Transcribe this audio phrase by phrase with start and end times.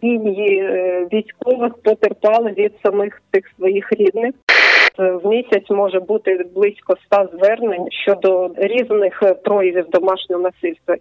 [0.00, 4.34] Сім'ї е, військових потерпали від самих тих своїх рідних.
[4.98, 10.96] Е, В місяць може бути близько ста звернень щодо різних проявів домашнього насильства.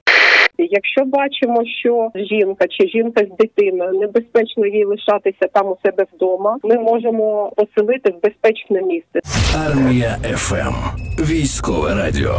[0.57, 6.58] Якщо бачимо, що жінка чи жінка з дитиною небезпечно їй лишатися там у себе вдома,
[6.63, 9.20] ми можемо поселити в безпечне місце.
[9.67, 10.74] Армія ФМ.
[11.24, 12.35] Військове радіо.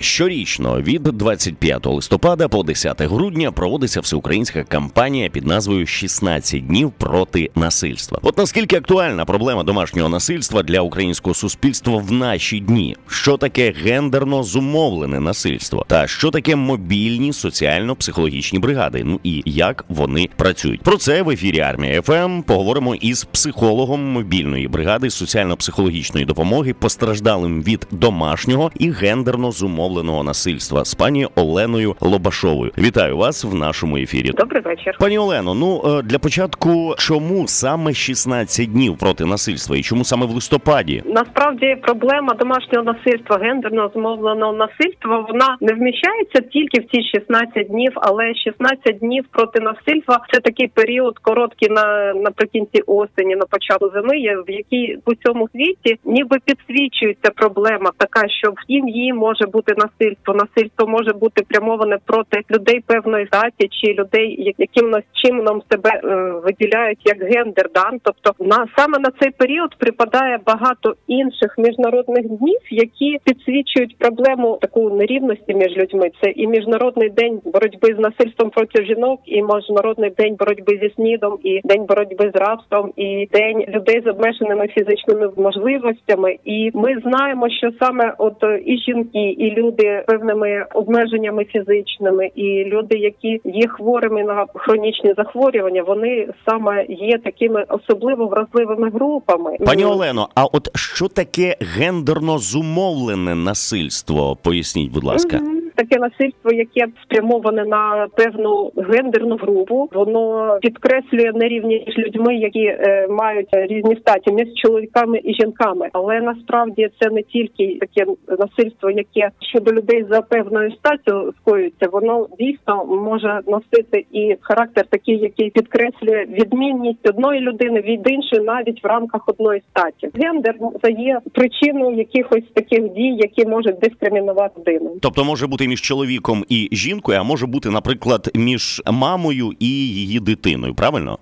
[0.00, 7.50] Щорічно від 25 листопада по 10 грудня проводиться всеукраїнська кампанія під назвою «16 днів проти
[7.54, 8.18] насильства.
[8.22, 12.96] От наскільки актуальна проблема домашнього насильства для українського суспільства в наші дні?
[13.08, 15.84] Що таке гендерно зумовлене насильство?
[15.88, 19.02] Та що таке мобільні соціально-психологічні бригади?
[19.04, 20.82] Ну і як вони працюють?
[20.82, 27.86] Про це в ефірі армія ФМ поговоримо із психологом мобільної бригади соціально-психологічної допомоги постраждалим від
[27.90, 32.72] домашнього і гендерно зумовленого насильства з пані Оленою Лобашовою.
[32.78, 34.30] Вітаю вас в нашому ефірі.
[34.30, 34.96] Добрий вечір.
[35.00, 40.26] Пані Олено, ну е, для початку, чому саме 16 днів проти насильства і чому саме
[40.26, 41.02] в листопаді?
[41.06, 47.92] Насправді проблема домашнього насильства, гендерно змовленого насильства, вона не вміщається тільки в ці 16 днів,
[47.94, 54.42] але 16 днів проти насильства це такий період короткий на наприкінці осені, на початку зими,
[54.46, 60.34] в якій в усьому світі ніби підсвічується проблема така, що в сім'ї може бути насильство.
[60.34, 67.00] Насильство може бути прямоване проти людей певної статі чи людей, яким чином себе е, виділяють
[67.04, 67.70] як гендер.
[67.74, 67.90] Да?
[68.02, 74.90] Тобто на саме на цей період припадає багато інших міжнародних днів, які підсвічують проблему таку
[74.90, 76.10] нерівності між людьми.
[76.22, 81.38] Це і міжнародний день боротьби з насильством проти жінок, і міжнародний день боротьби зі снідом,
[81.42, 86.36] і день боротьби з рабством, і день людей з обмеженими фізичними можливостями.
[86.44, 92.30] І ми знаємо, що саме от е, і жінки, і люди з певними обмеженнями фізичними,
[92.34, 99.56] і люди, які є хворими на хронічні захворювання, вони саме є такими особливо вразливими групами.
[99.66, 104.36] Пані Ну, Олено, а от що таке гендерно зумовлене насильство?
[104.42, 105.36] Поясніть, будь ласка.
[105.38, 105.55] Мгм.
[105.76, 113.06] Таке насильство, яке спрямоване на певну гендерну групу, воно підкреслює нерівність між людьми, які е,
[113.10, 115.88] мають різні статі між чоловіками і жінками.
[115.92, 122.26] Але насправді це не тільки таке насильство, яке щодо людей за певною статтю скоюється, воно
[122.38, 128.86] дійсно може носити і характер такий, який підкреслює відмінність одної людини від іншої, навіть в
[128.86, 130.08] рамках одної статі.
[130.14, 134.90] Гендер це є причиною якихось таких дій, які можуть дискримінувати людину.
[135.02, 140.20] Тобто може бути між чоловіком і жінкою, а може бути, наприклад, між мамою і її
[140.20, 140.74] дитиною.
[140.74, 141.18] Правильно?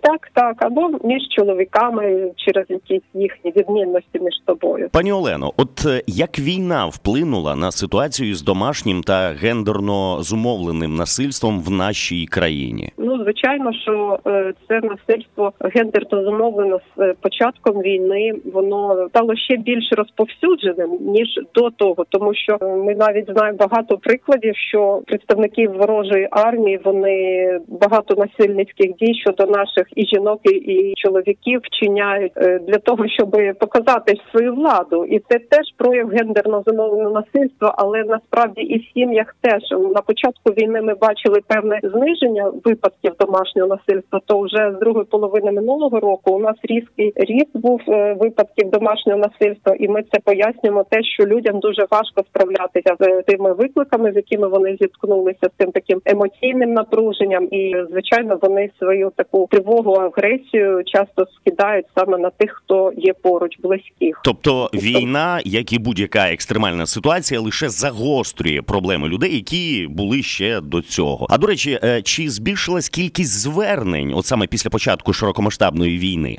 [0.00, 0.56] Так, так.
[0.58, 4.88] Або між чоловіками через якісь їхні відмінності між собою.
[4.92, 11.60] Пані Олено, от е, як війна вплинула на ситуацію з домашнім та гендерно зумовленим насильством
[11.60, 12.88] в нашій країні?
[12.98, 18.32] Ну, звичайно, що е, це насильство гендерно зумовлено з е, початком війни.
[18.52, 24.56] Воно стало ще більш розповсюдженим ніж до того, тому що ми навіть знаємо багато прикладів,
[24.56, 32.32] що представники ворожої армії вони багато насильницьких дій щодо наших і жінок, і- чоловіків вчиняють
[32.36, 38.04] е, для того, щоб показати свою владу, і це теж прояв гендерно зумовленого насильства, але
[38.04, 44.20] насправді і в сім'ях теж на початку війни ми бачили певне зниження випадків домашнього насильства.
[44.26, 49.18] То вже з другої половини минулого року у нас різкий ріст був е, випадків домашнього
[49.18, 50.84] насильства, і ми це пояснюємо.
[50.90, 55.72] Те, що людям дуже важко справлятися з тими викликами, з якими вони зіткнулися з цим
[55.72, 62.62] таким емоційним напруженням, і звичайно вони свою таку тривогу агресію часто скидають саме на тих,
[62.64, 64.20] хто є поруч близьких.
[64.24, 70.82] Тобто війна, як і будь-яка екстремальна ситуація, лише загострює проблеми людей, які були ще до
[70.82, 71.26] цього.
[71.30, 76.38] А до речі, е, чи збільшилась кількість звернень, от саме після початку широкомасштабної війни?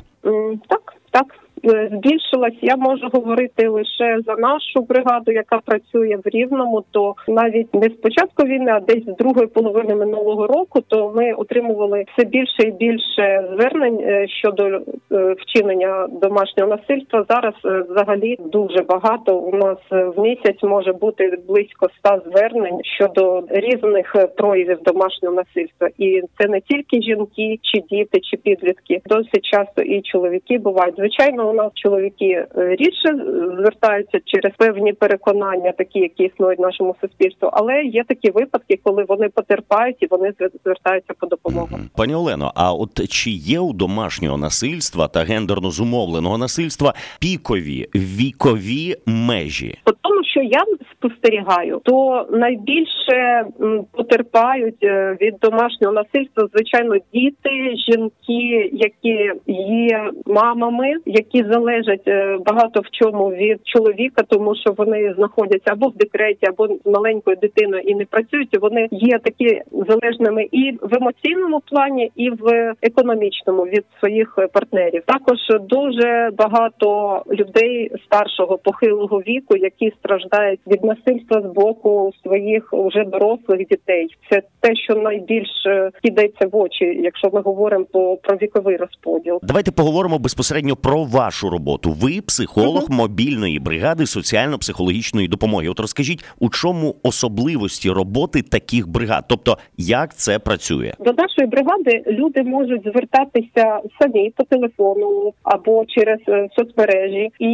[1.64, 2.58] Е, Збільшилась.
[2.62, 6.84] Я можу говорити лише за нашу бригаду, яка працює в Рівному.
[6.90, 11.32] То навіть не з початку війни, а десь з другої половини минулого року, то ми
[11.32, 14.80] отримували все більше і більше звернень е, щодо е,
[15.38, 17.24] вчинення домашнього насильства.
[17.28, 17.54] Зараз
[17.90, 19.38] взагалі дуже багато.
[19.38, 26.22] У нас в місяць може бути близько ста звернень щодо різних проявів домашнього насильства, і
[26.38, 29.00] це не тільки жінки, чи діти, чи підлітки.
[29.06, 30.96] Досить часто і чоловіки бувають.
[30.96, 33.14] Звичайно, у нас чоловіки е, рідше
[33.58, 39.04] звертаються через певні переконання, такі які існують в нашому суспільству, але є такі випадки, коли
[39.08, 41.78] вони потерпають і вони звер- звертаються по допомогу.
[41.96, 48.96] Пані Олено, а от чи є у домашнього насильства та гендерно зумовленого насильства пікові вікові
[49.06, 49.78] межі?
[49.86, 49.94] Що
[50.42, 53.44] я спостерігаю, то найбільше
[53.92, 59.30] потерпають е, від домашнього насильства, звичайно, діти, жінки, які
[59.68, 65.88] є мамами, які залежать е, багато в чому від чоловіка, тому що вони знаходяться або
[65.88, 68.60] в декреті, або з маленькою дитиною і не працюють.
[68.60, 75.02] Вони є такі залежними і в емоційному плані, і в економічному від своїх партнерів.
[75.06, 80.31] Також дуже багато людей старшого похилого віку, які страждають
[80.66, 84.08] від насильства з боку своїх уже дорослих дітей.
[84.30, 89.38] Це те, що найбільше кидається в очі, якщо ми говоримо по про віковий розподіл.
[89.42, 91.90] Давайте поговоримо безпосередньо про вашу роботу.
[91.90, 92.94] Ви психолог угу.
[92.94, 95.68] мобільної бригади соціально-психологічної допомоги.
[95.68, 102.02] От розкажіть, у чому особливості роботи таких бригад, тобто як це працює до нашої бригади.
[102.06, 107.48] Люди можуть звертатися самі по телефону або через е, соцмережі, і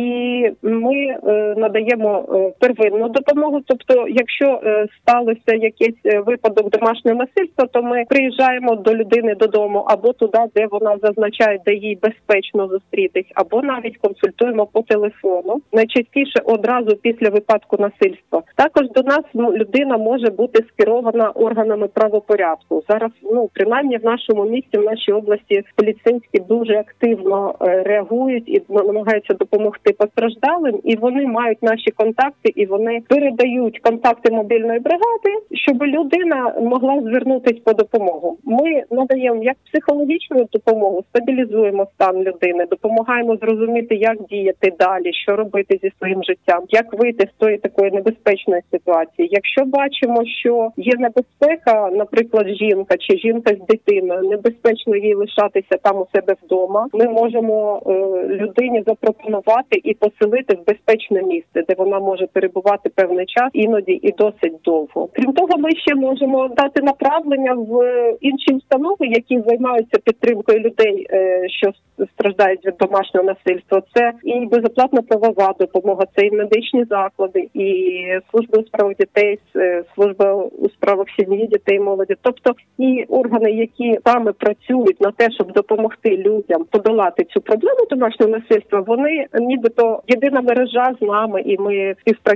[0.62, 3.60] ми е, надаємо е, первинну допомогу.
[3.66, 4.60] Тобто, якщо
[5.02, 10.96] сталося якийсь випадок домашнього насильства, то ми приїжджаємо до людини додому або туди, де вона
[11.02, 15.60] зазначає, де їй безпечно зустрітись, або навіть консультуємо по телефону.
[15.72, 18.42] Найчастіше одразу після випадку насильства.
[18.56, 22.82] Також до нас людина може бути скерована органами правопорядку.
[22.88, 28.62] Зараз ну принаймні в нашому місті, в нашій області, поліцейські дуже активно е, реагують і
[28.68, 35.82] намагаються допомогти постраждалим, і вони мають наші контакти, і вони передають контакти мобільної бригади, щоб
[35.82, 38.38] людина могла звернутися по допомогу.
[38.44, 45.78] Ми надаємо як психологічну допомогу, стабілізуємо стан людини, допомагаємо зрозуміти, як діяти далі, що робити
[45.82, 49.28] зі своїм життям, як вийти з тої такої небезпечної ситуації.
[49.32, 55.98] Якщо бачимо, що є небезпека, наприклад, жінка чи жінка з дитиною, небезпечно їй лишатися там
[55.98, 56.86] у себе вдома.
[56.92, 57.90] Ми можемо е,
[58.28, 64.12] людині запропонувати і поселити в безпечне місце, де вона може перебувати певний час, іноді і
[64.12, 65.08] досить довго.
[65.12, 67.72] Крім того, ми ще можемо дати направлення в
[68.20, 71.72] інші установи, які займаються підтримкою людей, е, що
[72.14, 73.82] страждають від домашнього насильства.
[73.94, 79.84] Це і безоплатна правова допомога, це і медичні заклади, і служба у справах дітей, е,
[79.94, 85.52] служба у справах сім'ї, дітей, молоді, тобто і органи, які саме працюють на те, щоб
[85.52, 91.94] допомогти людям подолати цю проблему домашнього насильства, вони нібито єдина мережа з нами, і ми
[92.00, 92.27] співпрацюємо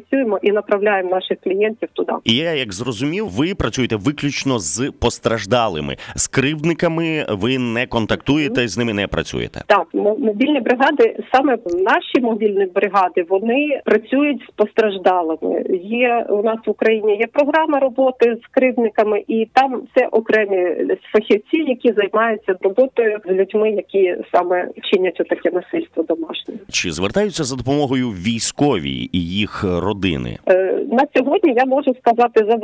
[0.43, 2.13] і направляємо наших клієнтів туди.
[2.25, 7.27] І я як зрозумів, ви працюєте виключно з постраждалими з кривдниками.
[7.29, 9.61] Ви не контактуєте з ними, не працюєте.
[9.67, 15.65] Так, мобільні бригади, саме наші мобільні бригади, вони працюють з постраждалими.
[15.83, 20.77] Є у нас в Україні є програма роботи з кривдниками, і там це окремі
[21.13, 26.55] фахівці, які займаються роботою з людьми, які саме чинять таке насильство домашнє.
[26.71, 30.39] Чи звертаються за допомогою військові і їх родини?
[30.49, 32.57] Е, на сьогодні я можу сказати за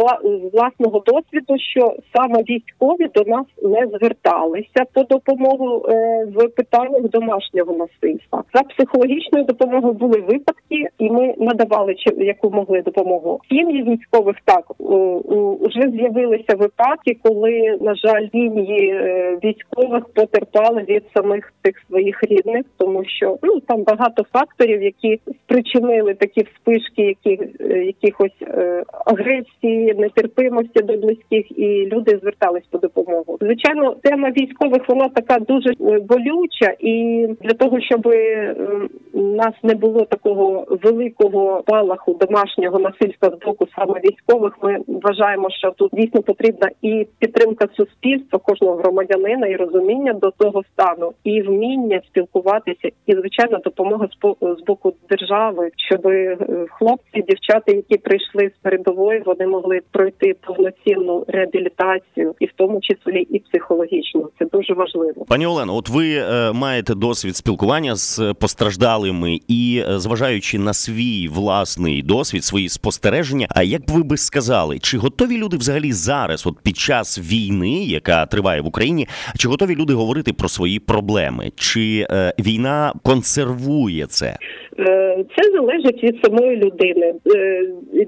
[0.53, 7.73] власного досвіду, що саме військові до нас не зверталися по допомогу е, в питаннях домашнього
[7.73, 8.44] насильства.
[8.55, 13.41] За психологічною допомогою були випадки, і ми надавали яку могли допомогу.
[13.49, 14.64] Сім'ї військових так
[15.61, 22.64] вже з'явилися випадки, коли на жаль сім'ї е, військових потерпали від самих тих своїх рідних,
[22.76, 29.95] тому що ну там багато факторів, які спричинили такі вспишки, які е, якихось е, агресії,
[29.95, 33.39] нетерпимості до близьких, і люди звертались по допомогу.
[33.41, 38.09] Звичайно, тема військових вона така дуже болюча, і для того, щоб
[39.12, 45.71] нас не було такого великого палаху домашнього насильства з боку саме військових, ми вважаємо, що
[45.71, 52.00] тут дійсно потрібна і підтримка суспільства кожного громадянина, і розуміння до того стану, і вміння
[52.07, 54.09] спілкуватися, і звичайно допомога
[54.41, 56.38] з боку держави, щоб е,
[56.99, 63.26] хлопці, дівчата, які прийшли з передової, вони могли пройти повноцінну реабілітацію, і в тому числі
[63.31, 64.28] і психологічну.
[64.38, 65.25] Це дуже важливо.
[65.28, 71.28] Пані Олено, от ви е, маєте досвід спілкування з постраждалими і е, зважаючи на свій
[71.28, 73.47] власний досвід, свої спостереження.
[73.50, 78.26] А як ви би сказали, чи готові люди взагалі зараз, от під час війни, яка
[78.26, 79.07] триває в Україні,
[79.38, 81.50] чи готові люди говорити про свої проблеми?
[81.57, 84.37] Чи е, війна консервує це?
[84.78, 86.88] Е, це залежить від самої людини.
[86.97, 87.64] Е,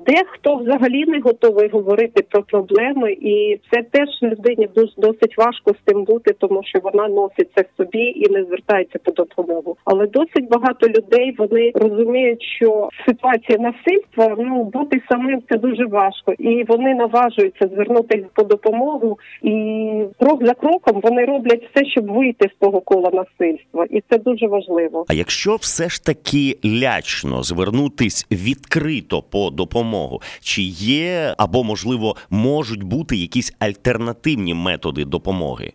[0.07, 6.05] дехто взагалі не готовий говорити про проблеми, і це теж людині досить важко з тим
[6.05, 9.77] бути, тому що вона носить це в собі і не звертається по допомогу.
[9.85, 16.33] Але досить багато людей вони розуміють, що ситуація насильства ну бути самим це дуже важко,
[16.39, 19.53] і вони наважуються звернутися по допомогу, і
[20.19, 24.47] крок за кроком вони роблять все, щоб вийти з того кола насильства, і це дуже
[24.47, 25.05] важливо.
[25.09, 30.21] А якщо все ж таки лячно звернутись від відкрито по допомогу.
[30.41, 35.73] Чи є або можливо можуть бути якісь альтернативні методи допомоги?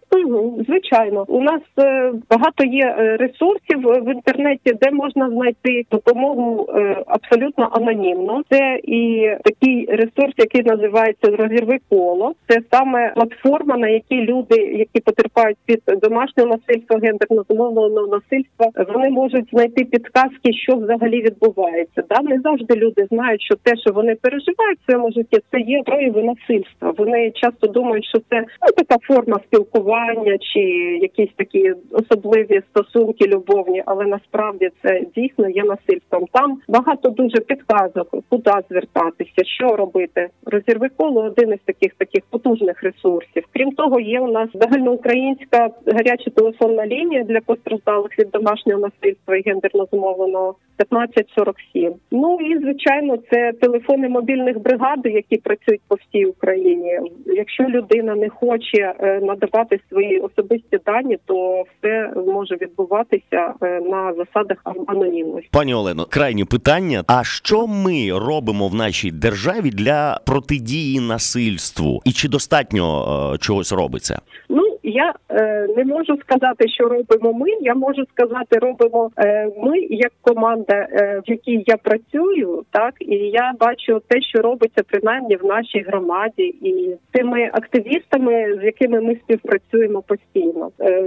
[0.67, 7.03] Звичайно, у нас е, багато є е, ресурсів в інтернеті, де можна знайти допомогу е,
[7.07, 8.41] абсолютно анонімно.
[8.49, 12.33] Це і такий ресурс, який називається розірви коло.
[12.47, 19.09] Це саме платформа, на якій люди, які потерпають від домашнього насильства, гендерно зумовленого насильства, вони
[19.09, 22.03] можуть знайти підказки, що взагалі відбувається.
[22.09, 25.83] Да, не завжди люди знають, що те, що вони переживають в своєму житті, це є
[25.85, 26.93] прояви насильства.
[26.97, 30.59] Вони часто думають, що це ну, така форма спілкування чи
[31.01, 36.25] якісь такі особливі стосунки любовні, але насправді це дійсно є насильством.
[36.31, 40.27] Там багато дуже підказок, куди звертатися, що робити.
[40.45, 43.43] Розірви коло один із таких таких потужних ресурсів.
[43.53, 49.43] Крім того, є у нас загальноукраїнська гаряча телефонна лінія для постраждалих від домашнього насильства і
[49.45, 51.93] гендерно зумовленого 1547.
[52.11, 56.99] Ну і звичайно, це телефони мобільних бригад, які працюють по всій Україні.
[57.25, 64.13] Якщо людина не хоче е, надавати свої особисті дані, то все може відбуватися е, на
[64.13, 64.57] засадах
[64.87, 65.49] анонімності.
[65.51, 72.11] Пані Олено, крайнє питання: а що ми робимо в нашій державі для протидії насильству, і
[72.11, 72.85] чи достатньо
[73.33, 74.21] е, чогось робиться?
[74.49, 77.47] Ну я е, не можу сказати, що робимо ми.
[77.61, 83.15] Я можу сказати, робимо е, ми як команда, е, в якій я працюю, так і
[83.15, 89.15] я бачу те, що робиться принаймні в нашій громаді, і тими активістами, з якими ми
[89.15, 90.69] співпрацюємо постійно.
[90.81, 91.03] Е,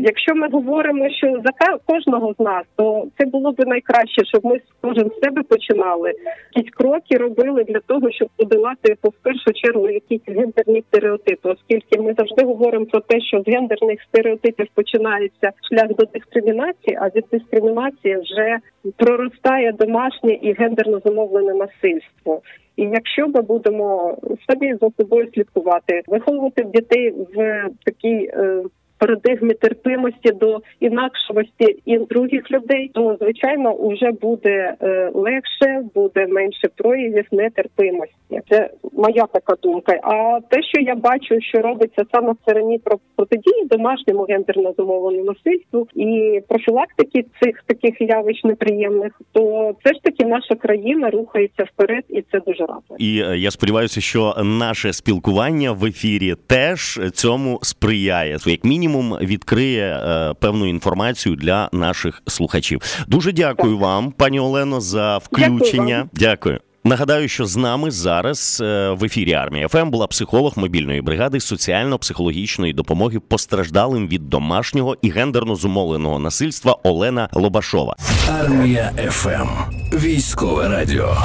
[0.00, 4.60] якщо ми говоримо, що за кожного з нас, то це було б найкраще, щоб ми
[4.80, 6.12] кожен з себе починали
[6.54, 12.14] якісь кроки робили для того, щоб подолати по першу чергу якісь гендерні стереотипи, оскільки ми
[12.18, 18.16] завжди говоримо про те що з гендерних стереотипів починається шлях до дискримінації, а від дискримінації
[18.16, 18.58] вже
[18.96, 22.42] проростає домашнє і гендерно замовлене насильство.
[22.76, 24.16] І якщо ми будемо
[24.50, 28.62] собі за собою слідкувати, виховувати дітей в такій е,
[29.00, 36.68] парадигмі терпимості до інакшості і других людей, то звичайно вже буде е, легше, буде менше
[36.76, 38.40] проявів нетерпимості.
[38.50, 40.00] Це моя така думка.
[40.02, 45.24] А те, що я бачу, що робиться саме в стороні про протидії домашньому гендерно зумовленому
[45.24, 52.04] насильству і профілактики цих таких явищ неприємних, то все ж таки наша країна рухається вперед,
[52.08, 52.96] і це дуже радує.
[52.98, 58.36] І е, я сподіваюся, що наше спілкування в ефірі теж цьому сприяє.
[58.46, 62.80] Як мінімум відкриє е, певну інформацію для наших слухачів.
[63.08, 63.82] Дуже дякую так.
[63.82, 66.08] вам, пані Олено, за включення.
[66.12, 66.30] Дякую.
[66.30, 66.60] дякую.
[66.84, 72.72] Нагадаю, що з нами зараз е, в ефірі армія ФМ була психолог мобільної бригади соціально-психологічної
[72.72, 77.96] допомоги постраждалим від домашнього і гендерно зумовленого насильства Олена Лобашова.
[78.40, 79.48] Армія ФМ.
[79.92, 81.16] Військове радіо.